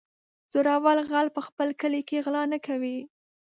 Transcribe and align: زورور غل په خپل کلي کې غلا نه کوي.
زورور 0.51 0.97
غل 1.09 1.27
په 1.37 1.41
خپل 1.47 1.67
کلي 1.81 2.01
کې 2.09 2.23
غلا 2.25 2.43
نه 2.53 2.59
کوي. 2.67 2.97